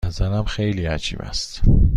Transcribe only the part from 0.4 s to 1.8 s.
خیلی عجیب است.